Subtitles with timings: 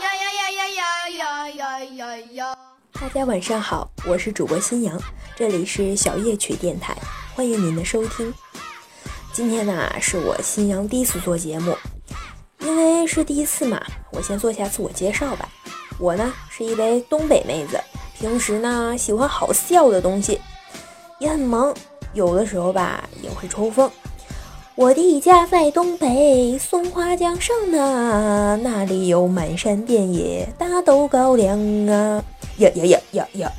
[0.00, 2.58] 呀呀呀呀呀呀呀呀呀！
[2.92, 4.98] 大家晚上好，我是主播新阳，
[5.36, 6.96] 这里是小夜曲电台，
[7.34, 8.32] 欢迎您的收听。
[9.34, 11.76] 今天呢，是我新阳第一次做节目，
[12.60, 15.46] 因为是第一次嘛，我先做下自我介绍吧。
[15.98, 17.78] 我呢是一位东北妹子，
[18.18, 20.40] 平时呢喜欢好笑的东西，
[21.20, 21.74] 也很萌，
[22.14, 23.90] 有的时候吧也会抽风。
[24.74, 31.58] 我的家在东北松花江上呢，那里有满山遍野大豆高粱
[31.88, 32.24] 啊！
[32.56, 33.52] 呀呀呀呀呀！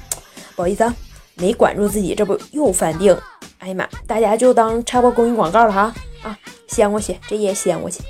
[0.55, 0.95] 不好意思啊，
[1.35, 3.15] 没管住自己，这不又犯病。
[3.59, 6.35] 哎呀妈，大家就当插播公益广告了哈啊！
[6.67, 8.01] 掀过去，这也掀过去。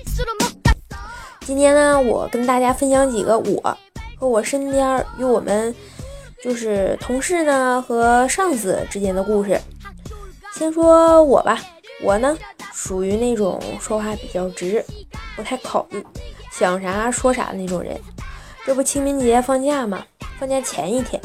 [1.42, 3.78] 今天呢，我跟大家分享几个我
[4.18, 5.76] 和我身边与我们
[6.42, 9.60] 就是同事呢和上司之间的故事。
[10.54, 11.60] 先说我吧，
[12.02, 12.38] 我呢。
[12.74, 14.84] 属于那种说话比较直，
[15.36, 16.04] 不太考虑，
[16.52, 17.98] 想啥说啥那种人。
[18.66, 20.04] 这不清明节放假吗？
[20.40, 21.22] 放假前一天，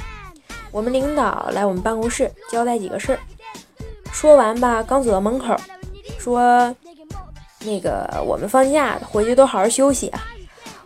[0.70, 3.18] 我们领导来我们办公室交代几个事儿。
[4.12, 5.56] 说完吧，刚走到门口，
[6.18, 6.74] 说
[7.60, 10.24] 那个我们放假回去都好好休息啊。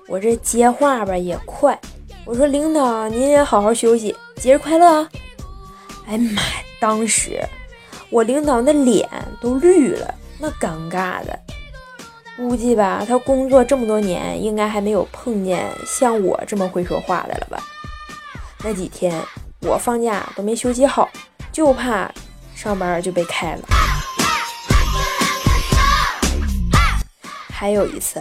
[0.09, 1.79] 我这接话吧也快，
[2.25, 5.09] 我说领导您也好好休息，节日快乐啊！
[6.07, 7.41] 哎妈呀，当时
[8.11, 9.09] 我领导那脸
[9.41, 10.15] 都绿了。
[10.45, 11.39] 那尴尬的，
[12.37, 17.63] 估计吧，他工作这么多年，应该还没有碰见像我这么会说话的了吧？
[18.65, 19.23] 那几天
[19.61, 21.09] 我放假都没休息好，
[21.53, 22.13] 就怕
[22.57, 23.63] 上班就被开了。
[27.49, 28.21] 还有一次，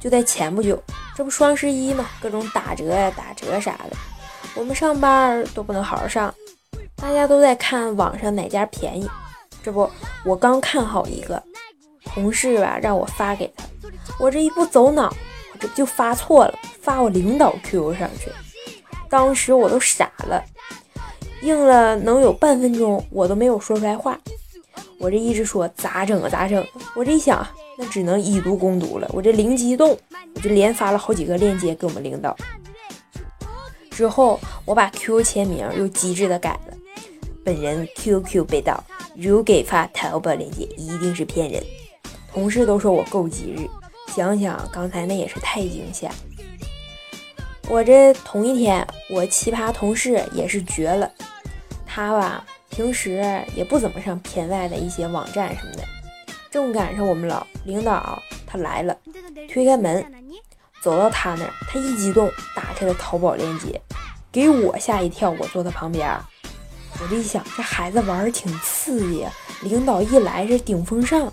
[0.00, 0.82] 就在前不久，
[1.14, 3.96] 这不双十一嘛，各种打折呀、打折啥的，
[4.54, 6.34] 我们上班都不能好好上，
[6.96, 9.06] 大家都在看网上哪家便宜。
[9.62, 9.88] 这不，
[10.24, 11.42] 我刚看好一个
[12.04, 13.64] 同事吧，让我发给他。
[14.18, 15.14] 我这一不走脑，
[15.60, 18.30] 这就发错了，发我领导 QQ 上去。
[19.08, 20.42] 当时我都傻了，
[21.42, 24.18] 应了能有半分钟，我都没有说出来话。
[24.98, 26.64] 我这一直说咋整啊咋整？
[26.96, 27.46] 我这一想，
[27.76, 29.08] 那只能以毒攻毒了。
[29.12, 29.98] 我这灵机一动，
[30.34, 32.36] 我就连发了好几个链接给我们领导。
[33.90, 36.74] 之后我把 QQ 签名又机智的改了，
[37.44, 38.82] 本人 QQ 被盗。
[39.14, 41.62] 如给发淘宝链接，一定是骗人。
[42.32, 43.68] 同事都说我够机智，
[44.14, 46.10] 想想刚才那也是太惊吓。
[47.68, 51.10] 我这同一天，我奇葩同事也是绝了。
[51.86, 53.22] 他吧，平时
[53.54, 55.84] 也不怎么上偏外的一些网站什么的。
[56.50, 58.96] 正赶上我们老领导他来了，
[59.50, 60.04] 推开门，
[60.82, 63.80] 走到他那儿，他一激动，打开了淘宝链接，
[64.30, 65.30] 给我吓一跳。
[65.30, 66.18] 我坐他旁边。
[67.02, 69.26] 我这一想，这孩子玩儿挺刺激，
[69.62, 71.32] 领导一来是顶风上。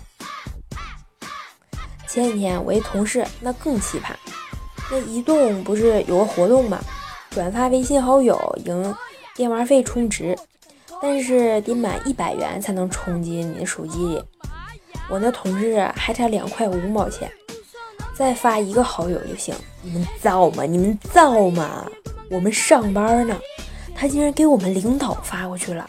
[2.08, 4.12] 前几天我一同事那更奇葩，
[4.90, 6.80] 那移动不是有个活动吗？
[7.30, 8.92] 转发微信好友赢
[9.36, 10.36] 电话费充值，
[11.00, 14.20] 但是得满一百元才能充进你的手机里。
[15.08, 17.30] 我那同事还差两块五毛钱，
[18.12, 19.54] 再发一个好友就行。
[19.82, 20.64] 你们造吗？
[20.64, 21.88] 你们造吗？
[22.28, 23.38] 我们上班呢。
[23.94, 25.86] 他竟然给我们领导发过去了，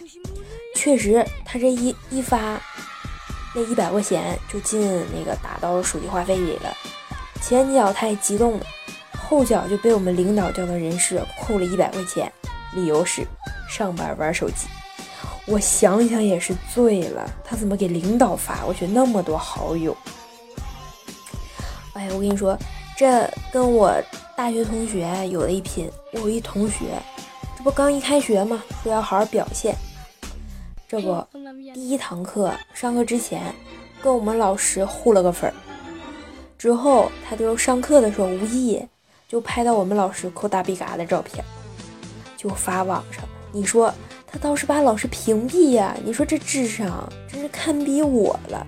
[0.74, 2.60] 确实，他这一一发，
[3.54, 4.80] 那一百块钱就进
[5.16, 6.74] 那个打到了手机话费里了。
[7.40, 8.66] 前脚太激动了，
[9.18, 12.30] 后脚就被我们领导叫到人事扣了一百块钱，
[12.74, 13.26] 理由是
[13.68, 14.66] 上班玩手机。
[15.46, 19.96] 我想想也是醉了，他怎么给领导发过去那么多好友？
[21.94, 22.56] 哎，我跟你说，
[22.96, 23.92] 这跟我
[24.36, 25.90] 大学同学有的一拼。
[26.12, 26.84] 我有一同学。
[27.62, 29.76] 不刚一开学嘛，说要好好表现。
[30.88, 31.24] 这不，
[31.72, 33.54] 第一堂课上课之前，
[34.02, 35.54] 跟我们老师互了个粉儿。
[36.58, 38.84] 之后，他就上课的时候无意
[39.28, 41.44] 就拍到我们老师抠大鼻嘎的照片，
[42.36, 43.24] 就发网上。
[43.52, 43.94] 你说
[44.26, 45.96] 他倒是把老师屏蔽呀？
[46.04, 48.66] 你说这智商真是堪比我了。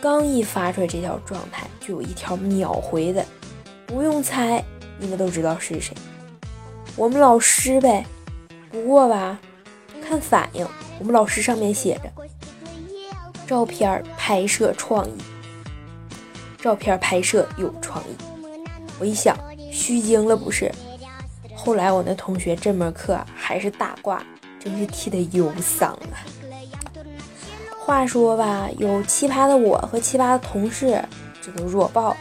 [0.00, 3.24] 刚一发出来这条状态，就有一条秒回的，
[3.86, 4.62] 不用猜，
[4.98, 5.94] 你们都知道是谁。
[6.96, 8.06] 我们老师呗，
[8.70, 9.38] 不过吧，
[10.06, 10.64] 看反应，
[11.00, 12.12] 我们老师上面写着
[13.46, 15.12] 照片拍摄创意，
[16.56, 18.16] 照片拍摄有创意。
[19.00, 19.36] 我一想，
[19.72, 20.72] 虚惊了不是？
[21.52, 24.24] 后来我那同学这门课还是大挂，
[24.60, 26.22] 真是替他忧伤啊。
[27.84, 31.02] 话说吧，有奇葩的我和奇葩的同事，
[31.42, 32.16] 这都弱爆。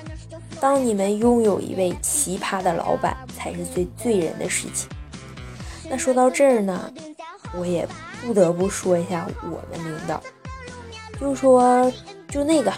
[0.59, 4.87] 当你们拥有一位奇葩的老板，才是最醉人的事情。
[5.89, 6.89] 那说到这儿呢，
[7.53, 7.85] 我也
[8.21, 10.23] 不得不说一下我们领导，
[11.19, 11.91] 就说
[12.29, 12.71] 就那个，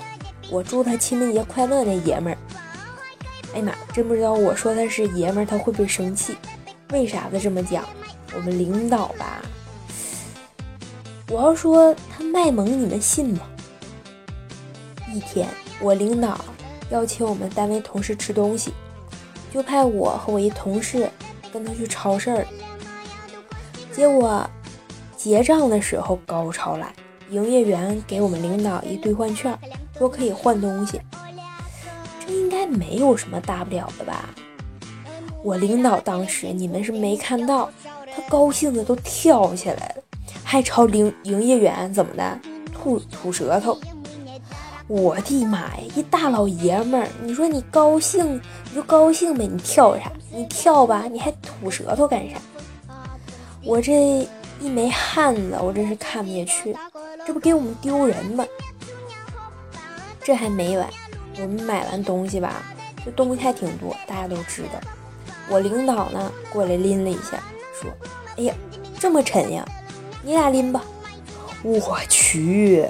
[0.50, 2.38] 我祝他清明节快乐那爷们儿。
[3.54, 6.36] 哎呀妈，真不知道我说他是爷们儿，他会不会生气？
[6.90, 7.86] 为啥子这么讲？
[8.34, 9.44] 我们领导吧，
[11.30, 13.42] 我要说他卖萌，你们信吗？
[15.14, 15.48] 一天，
[15.80, 16.44] 我领导
[16.90, 18.74] 邀请我们单位同事吃东西，
[19.56, 21.10] 就派我和我一同事
[21.54, 22.46] 跟他去超市。
[23.90, 24.46] 结果
[25.16, 26.94] 结账的时候高潮来，
[27.30, 29.58] 营业员给我们领导一兑换券，
[29.98, 31.00] 说可以换东西。
[32.20, 34.30] 这应该没有什么大不了的吧？
[35.42, 37.72] 我领导当时你们是没看到，
[38.14, 40.04] 他高兴的都跳起来了，
[40.44, 42.40] 还朝领营业员怎么的
[42.74, 43.80] 吐吐舌头。
[44.88, 45.80] 我的妈呀！
[45.96, 48.36] 一大老爷们儿，你说你高兴
[48.70, 50.12] 你就高兴呗，你跳啥？
[50.32, 52.38] 你跳吧，你还吐舌头干啥？
[53.64, 54.28] 我这
[54.60, 56.78] 一枚汉子，我真是看不下去，
[57.26, 58.46] 这不给我们丢人吗？
[60.22, 60.88] 这还没完，
[61.38, 62.62] 我们买完东西吧，
[63.04, 64.80] 这东西还挺多，大家都知道。
[65.50, 67.44] 我领导呢过来拎了一下，
[67.74, 67.90] 说
[68.38, 68.54] ：“哎呀，
[69.00, 69.68] 这么沉呀，
[70.22, 70.84] 你俩拎吧。”
[71.64, 72.88] 我去，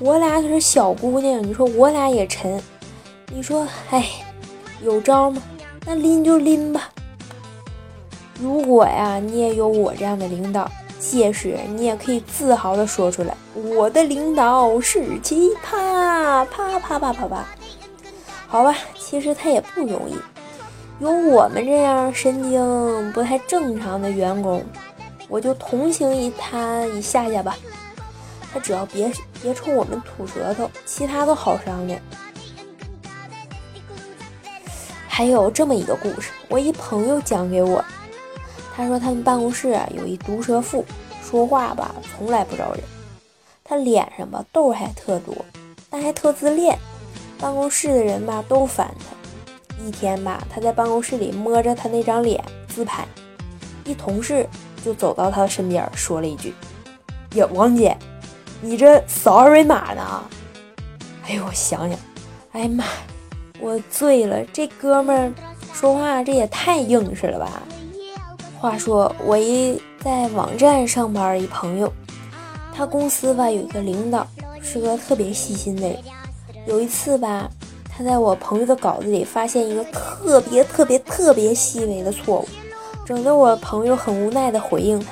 [0.00, 2.60] 我俩可是小姑娘，你说我俩也沉，
[3.32, 4.08] 你说哎，
[4.82, 5.42] 有招吗？
[5.84, 6.88] 那拎就拎吧。
[8.40, 13.34] 如果呀，你也有我这样的领导，届时你也可以自豪的说出来
[13.74, 17.44] ：“我的领导是奇葩！”啪啪啪啪啪。
[18.46, 20.16] 好吧，其实他也不容易，
[21.00, 24.64] 有我们这样神经不太正常的员工，
[25.28, 27.56] 我就同情一他一下下吧。
[28.52, 29.12] 他只要别
[29.42, 32.00] 别冲我们吐舌头，其他都好商量。
[35.06, 37.84] 还有这么一个故事，我一朋友讲给我。
[38.74, 40.84] 他说他们办公室啊有一毒舌妇，
[41.22, 42.80] 说话吧从来不招人。
[43.64, 45.34] 他脸上吧痘还特多，
[45.90, 46.78] 但还特自恋。
[47.40, 49.84] 办公室的人吧都烦他。
[49.84, 53.06] 一天吧，他在办公室里摸着他那张脸自拍，
[53.84, 54.48] 一同事
[54.84, 56.52] 就走到他身边说了一句
[57.34, 57.96] ：“呀，王姐，
[58.60, 60.24] 你这扫二维码呢？”
[61.26, 61.98] 哎呦，我想想，
[62.52, 62.84] 哎呀妈，
[63.60, 64.42] 我醉了。
[64.52, 65.32] 这哥们儿
[65.74, 67.62] 说话这也太硬实了吧！
[68.58, 71.92] 话说，我一在网站上班，一朋友，
[72.74, 74.26] 他公司吧有一个领导
[74.62, 75.98] 是个特别细心的人。
[76.66, 77.48] 有一次吧，
[77.88, 82.48] 他在我朋友的稿子里发现一个特别特别特别细微的错误，
[83.04, 85.06] 整得我朋友很无奈的回应他：“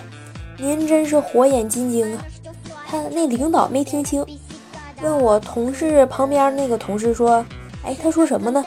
[0.59, 2.25] 您真是火眼金睛啊！”
[2.89, 4.25] 他那领导没听清，
[5.03, 7.45] 问我同事旁边那个同事说
[7.85, 8.65] ：“哎，他说什么呢？”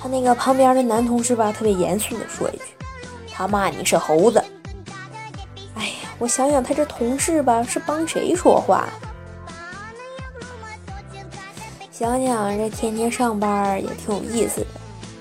[0.00, 2.62] 他那个旁边的男同事吧，特别严肃的说一句。
[3.32, 4.44] 他骂你是猴子。
[5.74, 8.88] 哎呀，我想想，他这同事吧是帮谁说话？
[11.90, 14.66] 想想这天天上班也挺有意思的，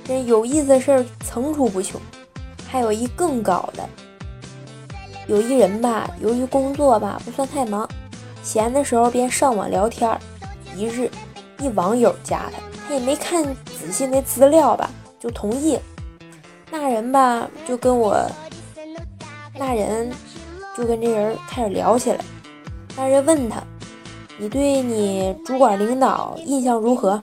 [0.06, 2.00] 这有意思的事层出不穷。
[2.68, 3.88] 还有一更搞的，
[5.28, 7.88] 有一人吧，由于工作吧不算太忙，
[8.42, 10.18] 闲的时候便上网聊天。
[10.76, 11.10] 一日，
[11.60, 14.90] 一网友加他，他也没看仔细那资料吧，
[15.20, 15.78] 就同意。
[16.72, 18.16] 那人吧，就跟我，
[19.58, 20.10] 那人
[20.78, 22.20] 就跟这人开始聊起来。
[22.96, 23.62] 那人问他
[24.40, 27.22] ：“你对你主管领导印象如何？”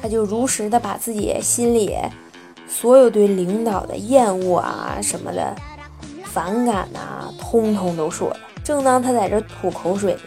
[0.00, 1.94] 他就如实的把自己心里
[2.66, 5.54] 所有对领导的厌恶啊什么的、
[6.32, 8.36] 反感呐，通通都说了。
[8.62, 10.20] 正当他在这吐口水呢，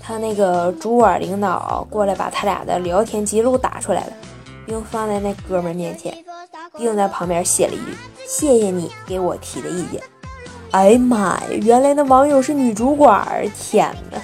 [0.00, 4.12] 他那个主管领导过来把他俩的聊天记录打出来了，
[4.64, 6.14] 并放在那哥们面前。
[6.76, 7.96] 并在旁边写了一句
[8.26, 10.02] ：“谢谢你给我提的意见。”
[10.72, 13.24] 哎呀妈呀，原来那网友是女主管！
[13.54, 14.18] 天哪，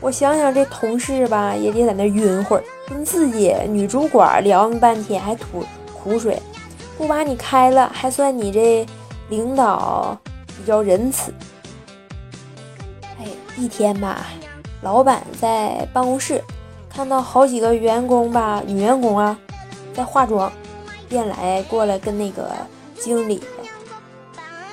[0.00, 6.40] 我想想这同事吧，也得在那晕会儿，跟自己女主管聊那么半天还吐苦水，
[6.96, 8.86] 不把你开了还算你这
[9.30, 10.18] 领导
[10.48, 11.32] 比较仁慈。
[13.18, 14.26] 哎，一天吧，
[14.82, 16.44] 老板在办公室
[16.94, 19.38] 看到好几个员工吧，女员工啊，
[19.94, 20.52] 在化妆。
[21.08, 22.52] 便来过来跟那个
[22.96, 23.42] 经理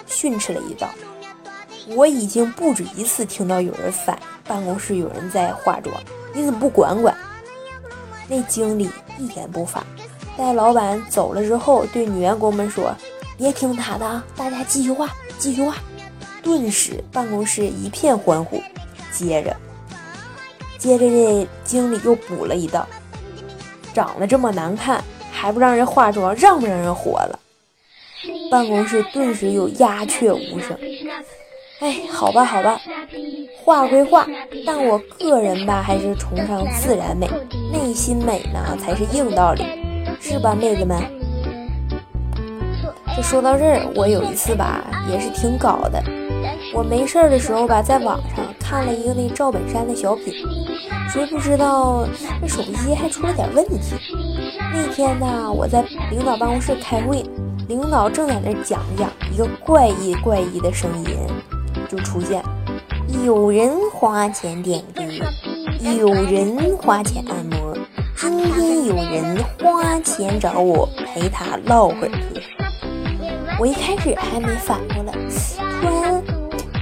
[0.06, 0.88] 训斥了一道。
[1.96, 5.96] 我已经不止一次听到有人反办公室有人在化妆，
[6.36, 7.18] 你怎么不管管？
[8.28, 8.88] 那经理
[9.18, 9.84] 一言不发。
[10.38, 12.96] 待老板走了之后，对女员工们说
[13.38, 15.76] ：“别听他的啊，大家继续画，继续画。”
[16.44, 18.62] 顿时办公室一片欢呼。
[19.12, 19.56] 接着，
[20.78, 22.88] 接着这经理又补了一道
[23.94, 27.40] ：“长得这么难看。”还不让人化妆，让不让人活了？
[28.50, 30.76] 办公室顿时有鸦雀无声。
[31.80, 32.82] 哎，好吧，好吧，
[33.64, 34.26] 话归话，
[34.66, 37.30] 但我个人吧，还是崇尚自然美，
[37.72, 39.64] 内心美呢才是硬道理。
[40.20, 41.00] 是吧，妹子们？
[43.18, 46.00] 就说到这儿，我有一次吧，也是挺搞的。
[46.72, 50.32] 我没事儿的时候吧，在网上看了一个那赵本山的小品，
[51.10, 52.08] 谁不知道
[52.40, 53.96] 这手机还出了点问题。
[54.72, 57.26] 那天呢，我在领导办公室开会，
[57.68, 61.18] 领导正在那讲讲，一个怪异怪异的声音
[61.90, 62.44] 就出现：
[63.26, 65.02] 有人花钱点歌，
[65.98, 67.76] 有人花钱按摩，
[68.16, 72.37] 今天有人花钱找我陪他唠会儿嗑。
[73.60, 75.14] 我一开始还没反应过来，
[75.82, 76.24] 突然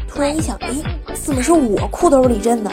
[0.08, 0.70] 突然一想，哎，
[1.14, 2.70] 怎么是我裤兜里震呢？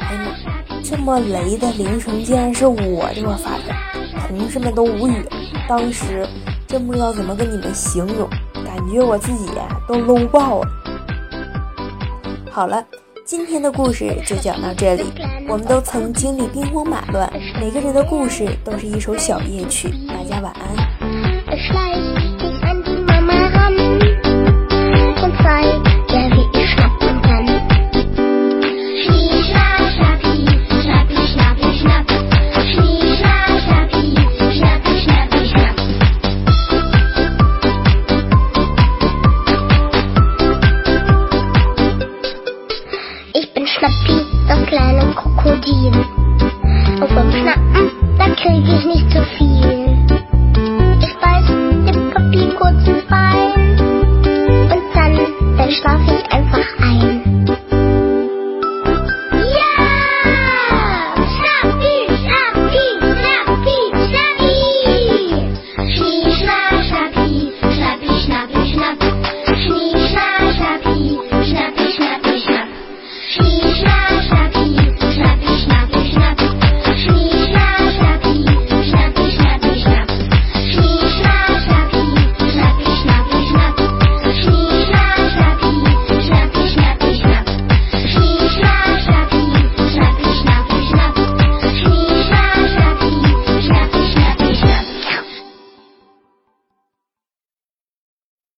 [0.00, 0.36] 哎呀
[0.68, 3.72] 妈，这么雷的铃声竟然是我这么发的，
[4.26, 5.30] 同事们都无语了。
[5.68, 6.26] 当时
[6.66, 8.28] 真不知道怎么跟你们形容，
[8.64, 9.48] 感觉我自己
[9.86, 10.68] 都 low 爆了。
[12.50, 12.84] 好了，
[13.24, 15.04] 今天的故事就讲到这里。
[15.48, 19.88] 我们都曾经历兵荒马乱，每个人的故事都是一首小夜曲。
[20.08, 22.03] 大家晚安。